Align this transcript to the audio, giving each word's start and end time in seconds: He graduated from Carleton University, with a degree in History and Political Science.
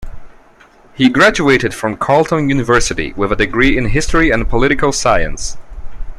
He 0.95 1.09
graduated 1.09 1.75
from 1.75 1.95
Carleton 1.95 2.49
University, 2.49 3.13
with 3.15 3.31
a 3.31 3.35
degree 3.35 3.77
in 3.77 3.89
History 3.89 4.31
and 4.31 4.49
Political 4.49 4.93
Science. 4.93 5.57